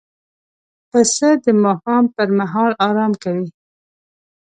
[0.89, 3.47] پسه د ماښام پر مهال آرام کوي.